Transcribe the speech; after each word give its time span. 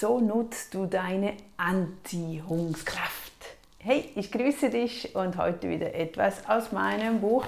So 0.00 0.20
nutzt 0.20 0.74
du 0.74 0.86
deine 0.86 1.34
Anziehungskraft. 1.56 3.32
Hey, 3.80 4.12
ich 4.14 4.30
grüße 4.30 4.70
dich 4.70 5.16
und 5.16 5.36
heute 5.36 5.68
wieder 5.68 5.92
etwas 5.92 6.48
aus 6.48 6.70
meinem 6.70 7.20
Buch 7.20 7.44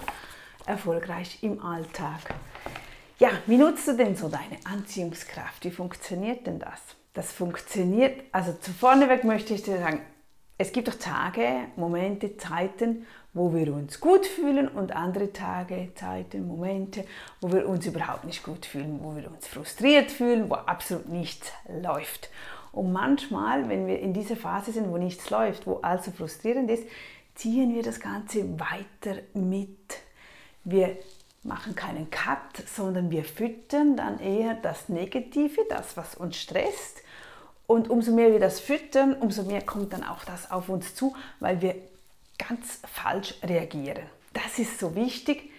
Erfolgreich 0.66 1.44
im 1.44 1.64
Alltag. 1.64 2.18
Ja, 3.20 3.30
wie 3.46 3.56
nutzt 3.56 3.86
du 3.86 3.96
denn 3.96 4.16
so 4.16 4.28
deine 4.28 4.58
Anziehungskraft? 4.64 5.64
Wie 5.64 5.70
funktioniert 5.70 6.44
denn 6.44 6.58
das? 6.58 6.80
Das 7.14 7.30
funktioniert, 7.30 8.20
also 8.32 8.52
zu 8.54 8.72
vorneweg 8.72 9.22
möchte 9.22 9.54
ich 9.54 9.62
dir 9.62 9.78
sagen, 9.78 10.00
es 10.60 10.72
gibt 10.72 10.88
doch 10.88 10.94
Tage, 10.96 11.68
Momente, 11.76 12.36
Zeiten, 12.36 13.06
wo 13.32 13.54
wir 13.54 13.72
uns 13.72 13.98
gut 13.98 14.26
fühlen 14.26 14.68
und 14.68 14.94
andere 14.94 15.32
Tage, 15.32 15.88
Zeiten, 15.94 16.46
Momente, 16.46 17.04
wo 17.40 17.50
wir 17.50 17.66
uns 17.66 17.86
überhaupt 17.86 18.24
nicht 18.24 18.42
gut 18.42 18.66
fühlen, 18.66 19.00
wo 19.02 19.16
wir 19.16 19.30
uns 19.30 19.46
frustriert 19.46 20.10
fühlen, 20.10 20.50
wo 20.50 20.56
absolut 20.56 21.08
nichts 21.08 21.50
läuft. 21.82 22.28
Und 22.72 22.92
manchmal, 22.92 23.70
wenn 23.70 23.86
wir 23.86 24.00
in 24.00 24.12
dieser 24.12 24.36
Phase 24.36 24.72
sind, 24.72 24.90
wo 24.90 24.98
nichts 24.98 25.30
läuft, 25.30 25.66
wo 25.66 25.76
also 25.76 26.10
frustrierend 26.10 26.70
ist, 26.70 26.84
ziehen 27.34 27.74
wir 27.74 27.82
das 27.82 27.98
Ganze 27.98 28.60
weiter 28.60 29.22
mit. 29.32 29.96
Wir 30.64 30.98
machen 31.42 31.74
keinen 31.74 32.10
Cut, 32.10 32.38
sondern 32.66 33.10
wir 33.10 33.24
füttern 33.24 33.96
dann 33.96 34.20
eher 34.20 34.56
das 34.56 34.90
Negative, 34.90 35.62
das, 35.70 35.96
was 35.96 36.16
uns 36.16 36.36
stresst 36.36 37.02
und 37.70 37.88
umso 37.88 38.10
mehr 38.10 38.32
wir 38.32 38.40
das 38.40 38.58
füttern, 38.58 39.14
umso 39.14 39.44
mehr 39.44 39.62
kommt 39.62 39.92
dann 39.92 40.02
auch 40.02 40.24
das 40.24 40.50
auf 40.50 40.68
uns 40.68 40.96
zu, 40.96 41.14
weil 41.38 41.62
wir 41.62 41.76
ganz 42.36 42.80
falsch 42.92 43.36
reagieren. 43.44 44.02
Das 44.32 44.58
ist 44.58 44.80
so 44.80 44.96
wichtig, 44.96 45.52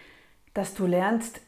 dass 0.53 0.73
du 0.73 0.87
lernst, 0.87 1.39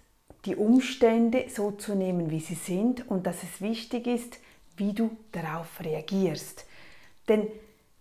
die 0.45 0.55
Umstände 0.55 1.47
so 1.53 1.71
zu 1.71 1.95
nehmen, 1.95 2.31
wie 2.31 2.39
sie 2.39 2.55
sind 2.55 3.05
und 3.09 3.27
dass 3.27 3.43
es 3.43 3.59
wichtig 3.59 4.07
ist, 4.07 4.39
wie 4.77 4.93
du 4.93 5.17
darauf 5.33 5.67
reagierst. 5.83 6.63
Denn 7.27 7.45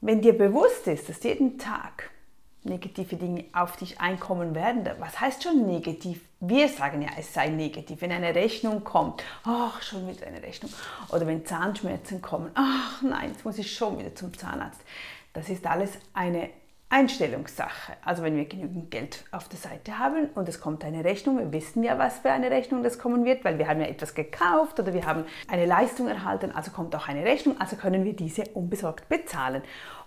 wenn 0.00 0.22
dir 0.22 0.38
bewusst 0.38 0.86
ist, 0.86 1.08
dass 1.08 1.24
jeden 1.24 1.58
Tag 1.58 2.11
negative 2.64 3.16
Dinge 3.16 3.44
auf 3.52 3.76
dich 3.76 4.00
einkommen 4.00 4.54
werden. 4.54 4.88
Was 4.98 5.20
heißt 5.20 5.42
schon 5.42 5.66
negativ? 5.66 6.20
Wir 6.40 6.68
sagen 6.68 7.02
ja, 7.02 7.08
es 7.18 7.34
sei 7.34 7.48
negativ. 7.48 8.00
Wenn 8.00 8.12
eine 8.12 8.34
Rechnung 8.34 8.84
kommt, 8.84 9.22
ach, 9.44 9.82
schon 9.82 10.08
wieder 10.08 10.26
eine 10.26 10.42
Rechnung. 10.42 10.72
Oder 11.10 11.26
wenn 11.26 11.44
Zahnschmerzen 11.44 12.22
kommen, 12.22 12.50
ach 12.54 13.02
nein, 13.02 13.30
jetzt 13.30 13.44
muss 13.44 13.58
ich 13.58 13.74
schon 13.74 13.98
wieder 13.98 14.14
zum 14.14 14.36
Zahnarzt. 14.36 14.80
Das 15.32 15.48
ist 15.48 15.66
alles 15.66 15.98
eine 16.14 16.50
Einstellungssache. 16.92 17.94
Also 18.04 18.22
wenn 18.22 18.36
wir 18.36 18.44
genügend 18.44 18.90
Geld 18.90 19.24
auf 19.30 19.48
der 19.48 19.58
Seite 19.58 19.98
haben 19.98 20.28
und 20.34 20.46
es 20.48 20.60
kommt 20.60 20.84
eine 20.84 21.04
Rechnung, 21.04 21.38
wir 21.38 21.50
wissen 21.50 21.82
ja, 21.82 21.98
was 21.98 22.18
für 22.18 22.30
eine 22.30 22.50
Rechnung 22.50 22.82
das 22.82 22.98
kommen 22.98 23.24
wird, 23.24 23.44
weil 23.44 23.58
wir 23.58 23.66
haben 23.66 23.80
ja 23.80 23.86
etwas 23.86 24.14
gekauft 24.14 24.78
oder 24.78 24.92
wir 24.92 25.06
haben 25.06 25.24
eine 25.48 25.64
Leistung 25.64 26.06
erhalten, 26.06 26.52
also 26.52 26.70
kommt 26.70 26.94
auch 26.94 27.08
eine 27.08 27.24
Rechnung, 27.24 27.58
also 27.58 27.76
können 27.76 28.04
wir 28.04 28.12
diese 28.12 28.44
unbesorgt 28.52 29.08
bezahlen. 29.08 29.62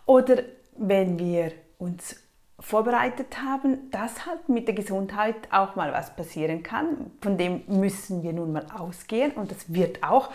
Oder 0.05 0.43
wenn 0.77 1.17
wir 1.17 1.53
uns 1.79 2.17
vorbereitet 2.59 3.41
haben, 3.43 3.91
dass 3.91 4.25
halt 4.25 4.47
mit 4.47 4.67
der 4.67 4.75
Gesundheit 4.75 5.35
auch 5.51 5.75
mal 5.75 5.91
was 5.91 6.15
passieren 6.15 6.63
kann. 6.63 7.11
Von 7.21 7.37
dem 7.37 7.63
müssen 7.67 8.23
wir 8.23 8.33
nun 8.33 8.53
mal 8.53 8.65
ausgehen 8.73 9.31
und 9.31 9.51
das 9.51 9.73
wird 9.73 10.03
auch 10.03 10.29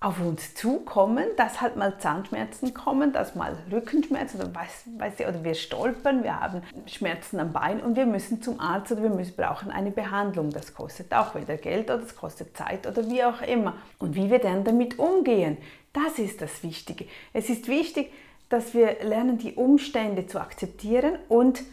auf 0.00 0.20
uns 0.20 0.54
zukommen, 0.54 1.24
dass 1.38 1.62
halt 1.62 1.76
mal 1.76 1.98
Zahnschmerzen 1.98 2.74
kommen, 2.74 3.12
dass 3.12 3.34
mal 3.34 3.56
Rückenschmerzen 3.72 4.38
oder, 4.38 4.54
weiß, 4.54 4.84
weiß 4.98 5.20
ich, 5.20 5.26
oder 5.26 5.42
wir 5.44 5.54
stolpern, 5.54 6.22
wir 6.22 6.38
haben 6.38 6.60
Schmerzen 6.84 7.40
am 7.40 7.52
Bein 7.52 7.80
und 7.80 7.96
wir 7.96 8.04
müssen 8.04 8.42
zum 8.42 8.60
Arzt 8.60 8.92
oder 8.92 9.04
wir 9.04 9.10
müssen, 9.10 9.34
brauchen 9.34 9.70
eine 9.70 9.90
Behandlung. 9.90 10.50
Das 10.50 10.74
kostet 10.74 11.14
auch 11.14 11.34
wieder 11.34 11.56
Geld 11.56 11.90
oder 11.90 12.00
das 12.00 12.16
kostet 12.16 12.54
Zeit 12.54 12.86
oder 12.86 13.08
wie 13.08 13.24
auch 13.24 13.40
immer. 13.40 13.76
Und 13.98 14.14
wie 14.14 14.28
wir 14.30 14.40
dann 14.40 14.62
damit 14.62 14.98
umgehen, 14.98 15.56
das 15.94 16.18
ist 16.18 16.42
das 16.42 16.62
Wichtige. 16.62 17.06
Es 17.32 17.48
ist 17.48 17.68
wichtig, 17.68 18.12
dass 18.54 18.72
wir 18.72 19.02
lernen, 19.02 19.36
die 19.36 19.54
Umstände 19.54 20.28
zu 20.28 20.40
akzeptieren 20.40 21.18
und 21.28 21.64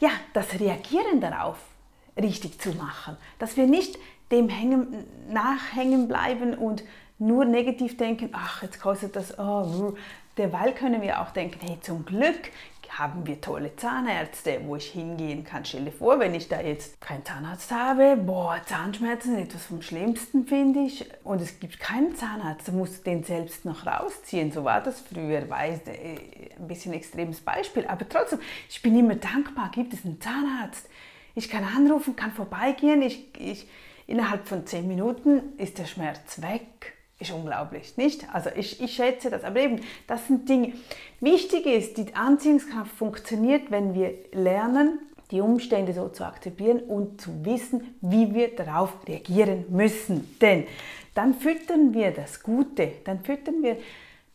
ja, 0.00 0.10
das 0.32 0.58
Reagieren 0.58 1.20
darauf 1.20 1.58
richtig 2.16 2.60
zu 2.60 2.70
machen. 2.70 3.16
Dass 3.38 3.56
wir 3.56 3.66
nicht 3.66 3.96
dem 4.32 4.48
hängen, 4.48 5.04
nachhängen 5.30 6.08
bleiben 6.08 6.54
und 6.54 6.82
nur 7.20 7.44
negativ 7.44 7.96
denken, 7.96 8.30
ach, 8.32 8.64
jetzt 8.64 8.80
kostet 8.80 9.14
das, 9.14 9.38
oh, 9.38 9.94
derweil 10.38 10.72
können 10.72 11.02
wir 11.02 11.20
auch 11.20 11.30
denken, 11.30 11.58
hey, 11.66 11.78
zum 11.80 12.04
Glück 12.04 12.50
haben 12.98 13.26
wir 13.26 13.40
tolle 13.40 13.76
Zahnärzte, 13.76 14.60
wo 14.64 14.76
ich 14.76 14.86
hingehen 14.86 15.44
kann. 15.44 15.64
Stell 15.64 15.84
dir 15.84 15.92
vor, 15.92 16.18
wenn 16.18 16.34
ich 16.34 16.48
da 16.48 16.60
jetzt 16.60 17.00
keinen 17.00 17.24
Zahnarzt 17.24 17.70
habe, 17.70 18.16
boah, 18.16 18.60
Zahnschmerzen 18.64 19.34
sind 19.34 19.44
etwas 19.44 19.66
vom 19.66 19.82
Schlimmsten, 19.82 20.46
finde 20.46 20.80
ich. 20.80 21.04
Und 21.22 21.40
es 21.40 21.60
gibt 21.60 21.78
keinen 21.78 22.16
Zahnarzt, 22.16 22.66
da 22.66 22.72
musst 22.72 22.98
du 22.98 23.10
den 23.10 23.22
selbst 23.22 23.64
noch 23.64 23.86
rausziehen. 23.86 24.50
So 24.50 24.64
war 24.64 24.80
das 24.80 25.00
früher, 25.00 25.48
weiß, 25.48 25.80
äh, 25.86 26.16
ein 26.58 26.66
bisschen 26.66 26.92
extremes 26.92 27.40
Beispiel. 27.40 27.86
Aber 27.86 28.08
trotzdem, 28.08 28.40
ich 28.68 28.82
bin 28.82 28.98
immer 28.98 29.14
dankbar, 29.14 29.70
gibt 29.70 29.92
es 29.92 30.04
einen 30.04 30.20
Zahnarzt. 30.20 30.88
Ich 31.34 31.48
kann 31.48 31.64
anrufen, 31.64 32.16
kann 32.16 32.32
vorbeigehen, 32.32 33.02
ich, 33.02 33.28
ich, 33.38 33.68
innerhalb 34.06 34.48
von 34.48 34.66
zehn 34.66 34.88
Minuten 34.88 35.56
ist 35.58 35.78
der 35.78 35.86
Schmerz 35.86 36.42
weg 36.42 36.97
ist 37.18 37.32
unglaublich, 37.32 37.96
nicht? 37.96 38.26
Also 38.32 38.50
ich, 38.54 38.80
ich 38.80 38.94
schätze 38.94 39.30
das. 39.30 39.44
Aber 39.44 39.60
eben, 39.60 39.80
das 40.06 40.26
sind 40.26 40.48
Dinge. 40.48 40.72
Wichtig 41.20 41.66
ist, 41.66 41.96
die 41.96 42.14
Anziehungskraft 42.14 42.92
funktioniert, 42.92 43.70
wenn 43.70 43.94
wir 43.94 44.14
lernen, 44.32 45.00
die 45.30 45.40
Umstände 45.40 45.92
so 45.92 46.08
zu 46.08 46.24
akzeptieren 46.24 46.80
und 46.80 47.20
zu 47.20 47.44
wissen, 47.44 47.96
wie 48.00 48.34
wir 48.34 48.54
darauf 48.54 48.92
reagieren 49.06 49.66
müssen. 49.68 50.38
Denn 50.40 50.64
dann 51.14 51.34
füttern 51.34 51.92
wir 51.92 52.12
das 52.12 52.42
Gute, 52.42 52.92
dann 53.04 53.20
füttern 53.24 53.62
wir 53.62 53.76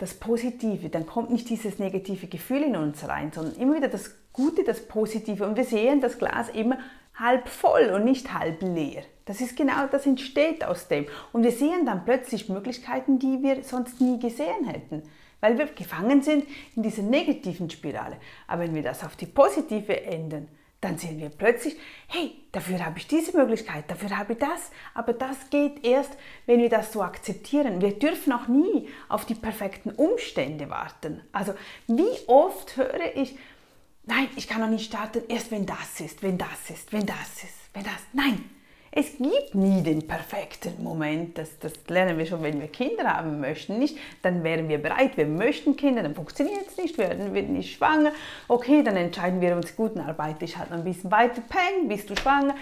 das 0.03 0.15
Positive, 0.15 0.89
dann 0.89 1.05
kommt 1.05 1.29
nicht 1.29 1.49
dieses 1.49 1.79
negative 1.79 2.27
Gefühl 2.27 2.63
in 2.63 2.75
uns 2.75 3.07
rein, 3.07 3.31
sondern 3.31 3.55
immer 3.55 3.77
wieder 3.77 3.87
das 3.87 4.13
Gute, 4.33 4.65
das 4.65 4.85
Positive. 4.85 5.47
Und 5.47 5.55
wir 5.55 5.63
sehen 5.63 6.01
das 6.01 6.17
Glas 6.17 6.49
immer 6.49 6.77
halb 7.17 7.47
voll 7.47 7.89
und 7.95 8.03
nicht 8.03 8.33
halb 8.33 8.61
leer. 8.61 9.03
Das 9.23 9.39
ist 9.39 9.55
genau, 9.55 9.87
das 9.89 10.05
entsteht 10.05 10.65
aus 10.65 10.89
dem. 10.89 11.05
Und 11.31 11.43
wir 11.43 11.53
sehen 11.53 11.85
dann 11.85 12.03
plötzlich 12.03 12.49
Möglichkeiten, 12.49 13.17
die 13.17 13.41
wir 13.41 13.63
sonst 13.63 14.01
nie 14.01 14.19
gesehen 14.19 14.65
hätten, 14.65 15.03
weil 15.39 15.57
wir 15.57 15.67
gefangen 15.67 16.21
sind 16.21 16.43
in 16.75 16.83
dieser 16.83 17.03
negativen 17.03 17.69
Spirale. 17.69 18.17
Aber 18.47 18.63
wenn 18.63 18.75
wir 18.75 18.83
das 18.83 19.05
auf 19.05 19.15
die 19.15 19.27
positive 19.27 20.01
ändern, 20.03 20.49
dann 20.83 20.97
sehen 20.97 21.19
wir 21.19 21.29
plötzlich, 21.29 21.75
hey, 22.07 22.31
dafür 22.51 22.85
habe 22.85 22.97
ich 22.97 23.07
diese 23.07 23.35
Möglichkeit, 23.37 23.89
dafür 23.89 24.17
habe 24.17 24.33
ich 24.33 24.39
das. 24.39 24.71
Aber 24.93 25.13
das 25.13 25.49
geht 25.49 25.85
erst, 25.85 26.11
wenn 26.45 26.59
wir 26.59 26.69
das 26.69 26.91
so 26.91 27.01
akzeptieren. 27.01 27.81
Wir 27.81 27.97
dürfen 27.97 28.33
auch 28.33 28.47
nie 28.47 28.89
auf 29.09 29.25
die 29.25 29.35
perfekten 29.35 29.91
Umstände 29.91 30.69
warten. 30.69 31.21
Also 31.31 31.53
wie 31.87 32.27
oft 32.27 32.77
höre 32.77 33.15
ich, 33.15 33.37
nein, 34.05 34.27
ich 34.35 34.47
kann 34.47 34.61
noch 34.61 34.69
nicht 34.69 34.85
starten, 34.85 35.23
erst 35.29 35.51
wenn 35.51 35.65
das 35.65 35.99
ist, 35.99 36.21
wenn 36.21 36.37
das 36.37 36.69
ist, 36.69 36.91
wenn 36.91 37.05
das 37.05 37.43
ist, 37.43 37.69
wenn 37.73 37.83
das. 37.83 38.01
Nein, 38.11 38.43
es 38.95 39.17
gibt 39.17 39.55
nie 39.55 39.81
den 39.81 40.07
perfekten 40.07 40.83
Moment. 40.83 41.37
Das, 41.37 41.57
das 41.59 41.73
lernen 41.87 42.17
wir 42.17 42.27
schon, 42.27 42.43
wenn 42.43 42.61
wir 42.61 42.67
Kinder 42.67 43.05
haben 43.05 43.39
möchten. 43.39 43.79
Nicht, 43.79 43.97
dann 44.21 44.43
wären 44.43 44.69
wir 44.69 44.77
bereit, 44.77 45.17
wir 45.17 45.25
möchten 45.25 45.75
Kinder, 45.75 46.03
dann 46.03 46.13
funktioniert 46.13 46.67
es 46.67 46.77
nicht, 46.77 46.97
werden 46.99 47.33
wir 47.33 47.41
nicht 47.41 47.75
schwanger. 47.75 48.11
Okay, 48.47 48.83
dann 48.83 48.95
entscheiden 48.95 49.41
wir 49.41 49.55
uns 49.55 49.75
gut, 49.75 49.95
dann 49.95 50.07
arbeite 50.07 50.45
ich 50.45 50.57
halt 50.57 50.69
noch 50.69 50.77
ein 50.77 50.83
bisschen 50.83 51.09
weiter. 51.09 51.41
Peng, 51.41 51.87
bist 51.87 52.09
du 52.09 52.15
schwanger? 52.15 52.55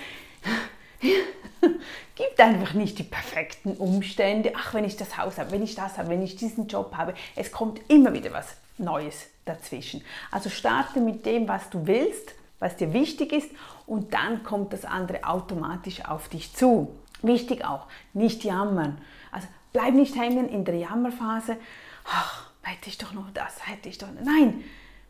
gibt 2.16 2.40
einfach 2.40 2.74
nicht 2.75 2.97
die 3.00 3.03
perfekten 3.03 3.74
Umstände. 3.74 4.53
Ach, 4.56 4.74
wenn 4.74 4.86
ich 4.86 4.96
das 4.96 5.18
Haus 5.18 5.38
habe, 5.38 5.52
wenn 5.52 5.64
ich 5.64 5.75
das 5.75 5.97
habe, 5.97 6.09
wenn 6.09 6.22
ich 6.22 6.38
diesen 6.38 6.68
Job 6.68 6.96
habe. 6.96 7.14
Es 7.36 7.52
kommt 7.52 7.81
immer 7.90 8.14
wieder 8.14 8.31
was 8.31 8.56
Neues 8.78 9.28
dazwischen. 9.44 10.02
Also 10.31 10.50
starte 10.50 11.02
mit 11.02 11.25
dem, 11.25 11.47
was 11.47 11.70
du 11.70 11.86
willst 11.86 12.36
was 12.61 12.77
dir 12.77 12.94
wichtig 12.94 13.33
ist 13.33 13.49
und 13.88 14.13
dann 14.13 14.44
kommt 14.44 14.72
das 14.72 14.85
andere 14.85 15.25
automatisch 15.25 16.05
auf 16.05 16.29
dich 16.29 16.55
zu. 16.55 16.95
Wichtig 17.22 17.66
auch, 17.66 17.88
nicht 18.13 18.45
jammern. 18.45 18.99
Also 19.31 19.47
bleib 19.73 19.94
nicht 19.94 20.16
hängen 20.16 20.47
in 20.47 20.63
der 20.63 20.75
Jammerphase. 20.75 21.57
Ach, 22.05 22.52
hätte 22.61 22.87
ich 22.87 22.97
doch 22.97 23.13
noch 23.13 23.31
das, 23.34 23.67
hätte 23.67 23.90
ich 23.90 23.97
doch. 23.97 24.08
Nein, 24.23 24.63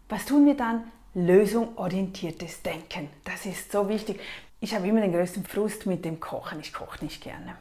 was 0.10 0.26
tun 0.26 0.46
wir 0.46 0.56
dann? 0.56 0.84
Lösungorientiertes 1.14 2.64
Denken. 2.64 3.10
Das 3.26 3.46
ist 3.46 3.72
so 3.72 3.88
wichtig. 3.90 4.20
Ich 4.62 4.74
habe 4.74 4.88
immer 4.88 5.02
den 5.02 5.12
größten 5.12 5.46
Frust 5.46 5.86
mit 5.86 6.06
dem 6.06 6.22
Kochen. 6.22 6.62
Ich 6.62 6.74
koche 6.74 7.04
nicht 7.04 7.22
gerne. 7.22 7.56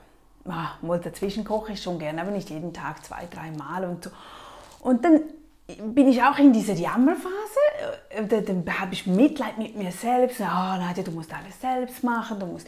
Ah, 0.47 0.73
mal 0.83 1.01
dazwischen 1.01 1.45
koche 1.45 1.73
ich 1.73 1.83
schon 1.83 1.99
gerne, 1.99 2.23
aber 2.23 2.31
nicht 2.31 2.49
jeden 2.49 2.73
Tag 2.73 3.05
zwei, 3.05 3.27
drei 3.27 3.51
Mal 3.51 3.85
und 3.85 4.05
so. 4.05 4.11
Und 4.81 5.05
dann 5.05 5.21
bin 5.77 6.09
ich 6.09 6.23
auch 6.23 6.39
in 6.39 6.53
dieser 6.53 6.75
Jammerphase. 6.75 7.31
Äh, 8.11 8.43
dann 8.43 8.65
habe 8.79 8.95
ich 8.95 9.07
Mitleid 9.07 9.59
mit 9.59 9.77
mir 9.77 9.93
selbst. 9.93 10.41
Oh, 10.41 10.45
Nadja, 10.45 11.03
du 11.03 11.11
musst 11.11 11.33
alles 11.33 11.61
selbst 11.61 12.03
machen, 12.05 12.41
du 12.41 12.47
musst 12.47 12.67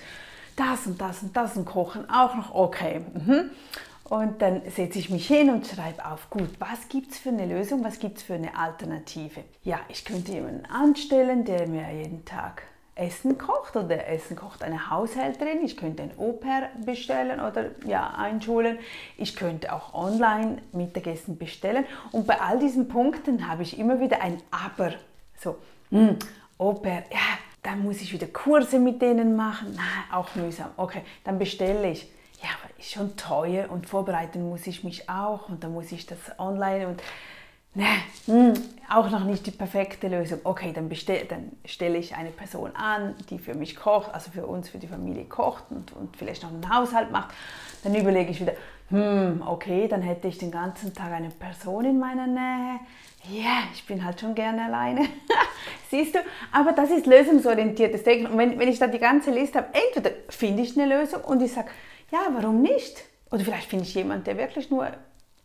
das 0.56 0.87
und 0.87 1.00
das 1.00 1.22
und 1.22 1.37
das 1.37 1.56
und 1.56 1.64
kochen 1.64 2.08
auch 2.10 2.34
noch. 2.34 2.54
Okay. 2.54 3.00
Mhm. 3.14 3.50
Und 4.04 4.43
dann 4.43 4.62
setze 4.69 4.99
ich 4.99 5.08
mich 5.08 5.26
hin 5.26 5.49
und 5.49 5.66
schreibe 5.66 6.04
auf, 6.04 6.28
gut, 6.28 6.50
was 6.58 6.88
gibt 6.88 7.12
es 7.12 7.19
für 7.19 7.31
eine 7.31 7.46
Lösung, 7.46 7.82
was 7.82 7.99
gibt 7.99 8.19
es 8.19 8.22
für 8.22 8.34
eine 8.34 8.56
Alternative? 8.56 9.43
Ja, 9.64 9.81
ich 9.88 10.04
könnte 10.04 10.32
jemanden 10.32 10.66
anstellen, 10.66 11.44
der 11.44 11.66
mir 11.66 11.90
jeden 11.90 12.25
Tag 12.26 12.62
Essen 12.94 13.38
kocht 13.38 13.74
oder 13.74 14.06
Essen 14.06 14.36
kocht 14.36 14.62
eine 14.62 14.90
Haushälterin. 14.90 15.64
Ich 15.64 15.76
könnte 15.76 16.02
ein 16.02 16.12
Au-pair 16.18 16.68
bestellen 16.84 17.40
oder 17.40 17.70
ja, 17.86 18.14
einschulen. 18.16 18.78
Ich 19.16 19.34
könnte 19.34 19.72
auch 19.72 19.94
online 19.94 20.58
Mittagessen 20.72 21.38
bestellen. 21.38 21.86
Und 22.10 22.26
bei 22.26 22.40
all 22.40 22.58
diesen 22.58 22.88
Punkten 22.88 23.48
habe 23.48 23.62
ich 23.62 23.78
immer 23.78 23.98
wieder 24.00 24.20
ein 24.20 24.42
Aber. 24.50 24.92
So, 25.38 25.56
hm, 25.90 26.18
Au-pair, 26.58 27.04
ja, 27.10 27.38
dann 27.62 27.82
muss 27.82 28.02
ich 28.02 28.12
wieder 28.12 28.26
Kurse 28.26 28.78
mit 28.78 29.00
denen 29.00 29.36
machen. 29.36 29.72
Nein, 29.74 30.04
auch 30.12 30.34
mühsam. 30.34 30.70
Okay, 30.76 31.00
dann 31.24 31.38
bestelle 31.38 31.90
ich. 31.90 32.10
Ja, 32.42 32.48
aber 32.60 32.78
ist 32.78 32.90
schon 32.90 33.16
teuer 33.16 33.70
und 33.70 33.88
vorbereiten 33.88 34.48
muss 34.48 34.66
ich 34.66 34.84
mich 34.84 35.08
auch 35.08 35.48
und 35.48 35.62
dann 35.64 35.72
muss 35.72 35.92
ich 35.92 36.06
das 36.06 36.18
online 36.38 36.88
und 36.88 37.02
ne, 37.74 37.86
hm, 38.26 38.54
auch 38.90 39.10
noch 39.10 39.24
nicht 39.24 39.46
die 39.46 39.50
perfekte 39.50 40.08
Lösung. 40.08 40.40
Okay, 40.44 40.72
dann, 40.72 40.88
bestell, 40.88 41.24
dann 41.24 41.52
stelle 41.64 41.98
ich 41.98 42.14
eine 42.14 42.30
Person 42.30 42.74
an, 42.76 43.14
die 43.30 43.38
für 43.38 43.54
mich 43.54 43.76
kocht, 43.76 44.14
also 44.14 44.30
für 44.30 44.46
uns, 44.46 44.69
für 44.69 44.78
die 44.78 44.86
Familie 44.86 45.24
kocht 45.24 45.64
und, 45.70 45.92
und 45.92 46.16
vielleicht 46.16 46.42
noch 46.42 46.50
einen 46.50 46.74
Haushalt 46.74 47.10
macht. 47.10 47.34
Dann 47.84 47.94
überlege 47.94 48.30
ich 48.30 48.40
wieder, 48.40 48.52
hm, 48.88 49.42
okay, 49.46 49.88
dann 49.88 50.02
hätte 50.02 50.28
ich 50.28 50.38
den 50.38 50.50
ganzen 50.50 50.92
Tag 50.94 51.12
eine 51.12 51.30
Person 51.30 51.84
in 51.84 51.98
meiner 51.98 52.26
Nähe. 52.26 52.80
Ja, 53.30 53.40
yeah, 53.40 53.62
ich 53.72 53.86
bin 53.86 54.04
halt 54.04 54.20
schon 54.20 54.34
gerne 54.34 54.64
alleine. 54.64 55.02
Siehst 55.90 56.14
du? 56.14 56.18
Aber 56.50 56.72
das 56.72 56.90
ist 56.90 57.06
lösungsorientiertes 57.06 58.02
Denken. 58.02 58.26
Und 58.26 58.36
wenn, 58.36 58.58
wenn 58.58 58.68
ich 58.68 58.80
da 58.80 58.88
die 58.88 58.98
ganze 58.98 59.30
Liste 59.30 59.58
habe, 59.58 59.68
entweder 59.72 60.10
finde 60.28 60.62
ich 60.62 60.78
eine 60.78 60.92
Lösung 60.92 61.22
und 61.22 61.40
ich 61.40 61.52
sage, 61.52 61.68
ja, 62.10 62.18
warum 62.32 62.60
nicht? 62.60 63.04
Oder 63.30 63.44
vielleicht 63.44 63.70
finde 63.70 63.84
ich 63.84 63.94
jemanden, 63.94 64.25
der 64.25 64.36
wirklich 64.36 64.70
nur 64.70 64.88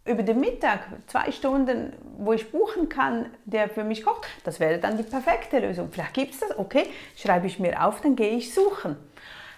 über 0.08 0.24
den 0.24 0.40
Mittag 0.40 0.80
zwei 1.08 1.32
Stunden, 1.32 1.94
wo 2.18 2.34
ich 2.34 2.52
buchen 2.52 2.90
kann, 2.90 3.28
der 3.46 3.70
für 3.70 3.84
mich 3.84 4.04
kocht. 4.04 4.26
Das 4.44 4.60
wäre 4.60 4.80
dann 4.80 4.98
die 4.98 5.04
perfekte 5.04 5.60
Lösung. 5.60 5.90
Vielleicht 5.92 6.14
gibt 6.14 6.34
es 6.34 6.40
das, 6.40 6.58
okay, 6.58 6.86
schreibe 7.16 7.48
ich 7.48 7.60
mir 7.60 7.86
auf, 7.86 8.02
dann 8.02 8.16
gehe 8.16 8.32
ich 8.32 8.54
suchen. 8.54 8.96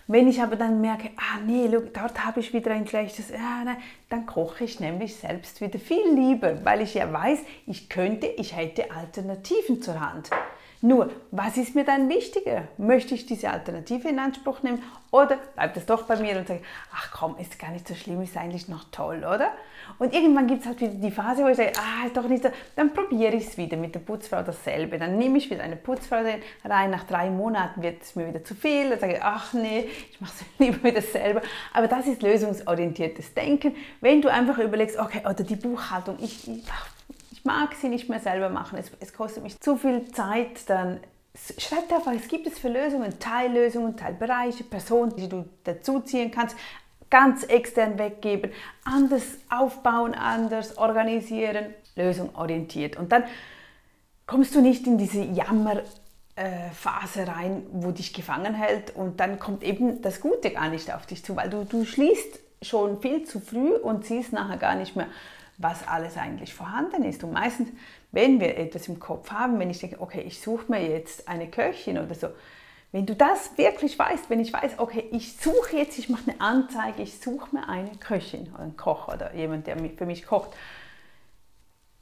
Wenn 0.08 0.28
ich 0.28 0.42
aber 0.42 0.56
dann 0.56 0.82
merke, 0.82 1.12
ah 1.18 1.40
nee, 1.46 1.68
look, 1.68 1.94
dort 1.94 2.26
habe 2.26 2.40
ich 2.40 2.52
wieder 2.52 2.72
ein 2.72 2.88
schlechtes, 2.88 3.30
ja, 3.30 3.62
nein, 3.64 3.78
dann 4.10 4.26
koche 4.26 4.64
ich 4.64 4.80
nämlich 4.80 5.16
selbst 5.16 5.62
wieder 5.62 5.78
viel 5.78 6.16
lieber, 6.16 6.66
weil 6.66 6.82
ich 6.82 6.96
ja 6.96 7.14
weiß, 7.14 7.40
ich 7.68 7.90
könnte, 7.90 8.26
ich 8.26 8.56
hätte 8.56 8.90
Alternativen 8.90 9.84
zur 9.84 10.00
Hand. 10.00 10.32
Nur, 10.82 11.10
was 11.32 11.58
ist 11.58 11.76
mir 11.76 11.84
dann 11.84 12.08
wichtiger? 12.08 12.70
Möchte 12.78 13.14
ich 13.14 13.26
diese 13.26 13.50
Alternative 13.50 14.08
in 14.08 14.18
Anspruch 14.18 14.64
nehmen 14.64 14.82
oder 15.12 15.38
bleibt 15.56 15.76
es 15.76 15.86
doch 15.86 16.04
bei 16.04 16.16
mir 16.16 16.38
und 16.38 16.48
sage, 16.48 16.62
ach 16.94 17.12
komm, 17.12 17.36
ist 17.38 17.60
gar 17.60 17.72
nicht 17.72 17.86
so 17.86 17.96
schlimm, 17.96 18.22
ist 18.22 18.38
eigentlich 18.38 18.70
noch 18.70 18.86
toll, 18.90 19.18
oder? 19.18 19.52
Und 19.98 20.14
irgendwann 20.14 20.48
gibt 20.48 20.62
es 20.62 20.68
halt 20.68 20.80
wieder 20.80 20.94
die 20.94 21.12
Phase, 21.12 21.44
wo 21.44 21.50
ich 21.50 21.58
sage, 21.58 21.74
ah, 21.76 22.06
ist 22.06 22.16
doch 22.16 22.30
nicht 22.30 22.44
so, 22.44 22.50
dann 22.78 22.94
probiere 22.94 23.36
ich 23.36 23.48
es 23.48 23.58
wieder 23.58 23.76
mit 23.76 23.94
der 23.94 24.00
Putzfrau 24.00 24.42
dasselbe. 24.42 24.98
Dann 24.98 25.18
nehme 25.18 25.38
ich 25.38 25.50
wieder 25.50 25.64
eine 25.64 25.76
Putzfrau 25.76 26.22
rein, 26.64 26.92
nach 26.92 27.04
drei 27.04 27.30
Monaten 27.30 27.82
wird 27.82 28.02
es 28.02 28.16
mir 28.16 28.30
wieder 28.30 28.46
zu 28.46 28.56
viel, 28.56 28.90
dann 28.92 29.00
sage 29.00 29.16
ich, 29.16 29.22
ach 29.22 29.52
nee, 29.52 29.90
ich 30.12 30.22
mache 30.22 30.32
es 30.40 30.46
lieber 30.60 30.82
wieder 30.82 31.02
selber. 31.02 31.42
Aber 31.74 31.90
das 31.90 32.08
ist 32.08 32.22
lösungsorientiertes 32.22 33.34
Denken. 33.34 33.76
Wenn 34.00 34.22
du 34.22 34.30
einfach 34.30 34.58
überlegst, 34.60 34.98
okay, 34.98 35.24
oder 35.26 35.44
die 35.44 35.58
Buchhaltung, 35.58 36.16
ich, 36.22 36.48
ich 36.48 36.64
ich 37.40 37.46
mag 37.46 37.74
sie 37.74 37.88
nicht 37.88 38.10
mehr 38.10 38.20
selber 38.20 38.50
machen, 38.50 38.78
es, 38.78 38.92
es 39.00 39.14
kostet 39.14 39.44
mich 39.44 39.60
zu 39.60 39.78
viel 39.78 40.12
Zeit, 40.12 40.70
dann 40.70 41.00
schreib 41.58 41.92
einfach, 41.92 42.12
es 42.12 42.28
gibt 42.28 42.48
es 42.48 42.60
für 42.60 42.68
Lösungen, 42.68 43.18
Teillösungen, 43.18 43.96
Teilbereiche, 43.96 44.66
Personen, 44.66 45.16
die 45.16 45.30
du 45.30 45.46
dazuziehen 45.64 46.32
kannst, 46.32 46.58
ganz 47.10 47.44
extern 47.44 47.98
weggeben, 47.98 48.52
anders 48.84 49.24
aufbauen, 49.50 50.14
anders 50.14 50.78
organisieren, 50.78 51.74
lösungorientiert. 51.96 52.98
Und 52.98 53.14
dann 53.14 53.24
kommst 54.28 54.54
du 54.54 54.62
nicht 54.62 54.86
in 54.86 54.98
diese 54.98 55.24
Jammer 55.24 55.82
Phase 56.74 57.28
rein, 57.28 57.66
wo 57.72 57.92
dich 57.92 58.14
gefangen 58.14 58.54
hält 58.54 58.96
und 58.96 59.20
dann 59.20 59.40
kommt 59.40 59.62
eben 59.62 60.02
das 60.02 60.22
Gute 60.22 60.52
gar 60.52 60.70
nicht 60.70 60.94
auf 60.94 61.06
dich 61.06 61.24
zu, 61.24 61.36
weil 61.36 61.50
du, 61.50 61.66
du 61.66 61.84
schließt 61.84 62.40
schon 62.62 63.02
viel 63.02 63.26
zu 63.26 63.42
früh 63.42 63.74
und 63.74 64.06
siehst 64.06 64.32
nachher 64.32 64.56
gar 64.56 64.76
nicht 64.76 64.96
mehr, 64.96 65.08
was 65.60 65.88
alles 65.88 66.18
eigentlich 66.18 66.54
vorhanden 66.54 67.04
ist. 67.04 67.24
Und 67.24 67.34
meistens, 67.34 67.70
wenn 68.12 68.40
wir 68.40 68.58
etwas 68.58 68.88
im 68.88 69.00
Kopf 69.00 69.30
haben, 69.30 69.60
wenn 69.60 69.70
ich 69.70 69.80
denke, 69.80 70.02
okay, 70.02 70.22
ich 70.22 70.42
suche 70.42 70.72
mir 70.72 70.82
jetzt 70.82 71.28
eine 71.28 71.50
Köchin 71.50 72.00
oder 72.00 72.16
so, 72.16 72.30
wenn 72.92 73.06
du 73.06 73.16
das 73.16 73.56
wirklich 73.58 74.00
weißt, 74.00 74.30
wenn 74.30 74.40
ich 74.40 74.52
weiß, 74.52 74.80
okay, 74.80 75.08
ich 75.12 75.38
suche 75.38 75.78
jetzt, 75.78 76.00
ich 76.00 76.10
mache 76.10 76.32
eine 76.32 76.42
Anzeige, 76.42 77.04
ich 77.04 77.20
suche 77.20 77.56
mir 77.56 77.70
eine 77.70 77.92
Köchin 78.00 78.50
oder 78.54 78.64
einen 78.64 78.78
Koch 78.78 79.10
oder 79.10 79.36
jemand, 79.36 79.68
der 79.68 79.78
für 79.96 80.08
mich 80.08 80.26
kocht, 80.26 80.52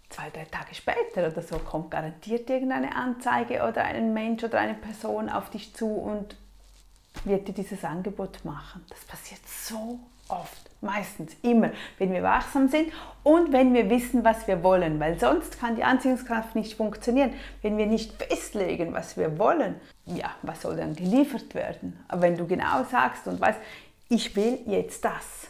zwei, 0.09 0.30
drei 0.30 0.45
Tage 0.45 0.74
später 0.74 1.27
oder 1.27 1.42
so 1.42 1.57
kommt 1.57 1.92
garantiert 1.92 2.50
irgendeine 2.50 2.95
Anzeige 2.95 3.68
oder 3.68 3.83
ein 3.83 4.13
Mensch 4.13 4.44
oder 4.44 4.59
eine 4.59 4.75
Person 4.75 5.30
auf 5.30 5.50
dich 5.50 5.74
zu 5.74 5.88
und 5.88 6.38
wird 7.25 7.48
dir 7.48 7.54
dieses 7.54 7.83
Angebot 7.83 8.45
machen. 8.45 8.86
Das 8.88 9.04
passiert 9.04 9.42
so 9.45 10.00
oft, 10.29 10.69
meistens, 10.81 11.35
immer, 11.41 11.71
wenn 11.97 12.12
wir 12.12 12.24
wachsam 12.24 12.68
sind 12.68 12.91
und 13.24 13.51
wenn 13.51 13.74
wir 13.74 13.89
wissen, 13.89 14.24
was 14.24 14.47
wir 14.47 14.63
wollen, 14.63 15.00
weil 15.00 15.19
sonst 15.19 15.59
kann 15.59 15.75
die 15.75 15.83
Anziehungskraft 15.83 16.56
nicht 16.56 16.75
funktionieren. 16.75 17.33
Wenn 17.62 17.77
wir 17.77 17.85
nicht 17.85 18.13
festlegen, 18.21 18.94
was 18.94 19.18
wir 19.18 19.38
wollen, 19.39 19.75
ja, 20.06 20.31
was 20.41 20.62
soll 20.62 20.77
dann 20.77 20.95
geliefert 20.95 21.56
werden? 21.56 22.00
Aber 22.07 22.21
wenn 22.21 22.38
du 22.38 22.47
genau 22.47 22.83
sagst 22.89 23.27
und 23.27 23.39
weißt, 23.39 23.59
ich 24.09 24.35
will 24.35 24.59
jetzt 24.65 25.03
das, 25.03 25.50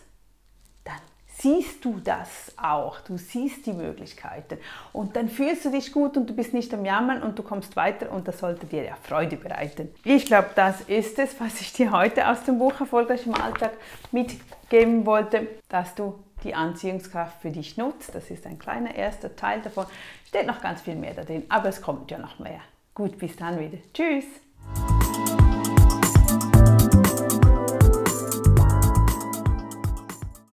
siehst 1.40 1.86
du 1.86 2.00
das 2.00 2.54
auch. 2.58 3.00
Du 3.02 3.18
siehst 3.18 3.66
die 3.66 3.74
Möglichkeiten. 3.74 4.58
Und 4.94 5.16
dann 5.16 5.30
fühlst 5.30 5.66
du 5.66 5.72
dich 5.72 5.92
gut 5.92 6.18
und 6.18 6.30
du 6.30 6.36
bist 6.36 6.54
nicht 6.54 6.74
am 6.74 6.86
Jammern 6.86 7.22
und 7.22 7.38
du 7.38 7.44
kommst 7.44 7.76
weiter 7.76 8.12
und 8.12 8.28
das 8.28 8.40
sollte 8.40 8.66
dir 8.66 8.84
ja 8.84 8.96
Freude 9.04 9.38
bereiten. 9.38 9.90
Ich 10.04 10.26
glaube, 10.26 10.50
das 10.56 10.82
ist 10.82 11.20
es, 11.20 11.40
was 11.40 11.62
ich 11.62 11.74
dir 11.74 11.92
heute 11.92 12.28
aus 12.28 12.44
dem 12.44 12.58
Buch 12.58 12.80
Erfolgreich 12.80 13.26
im 13.28 13.36
Alltag 13.36 13.74
mitgeben 14.12 15.06
wollte, 15.06 15.48
dass 15.70 15.94
du 15.96 16.20
die 16.44 16.56
Anziehungskraft 16.56 17.42
für 17.42 17.52
dich 17.52 17.78
nutzt. 17.78 18.14
Das 18.14 18.30
ist 18.30 18.46
ein 18.46 18.60
kleiner 18.60 18.96
erster 18.96 19.36
Teil 19.36 19.62
davon. 19.62 19.86
Steht 20.28 20.48
noch 20.48 20.62
ganz 20.62 20.82
viel 20.82 20.96
mehr 20.96 21.14
da 21.14 21.24
drin, 21.24 21.46
aber 21.50 21.70
es 21.70 21.82
kommt 21.82 22.12
ja 22.12 22.18
noch 22.18 22.40
mehr. 22.40 22.62
Gut, 22.94 23.18
bis 23.18 23.36
dann 23.36 23.60
wieder. 23.60 23.78
Tschüss! 23.94 24.26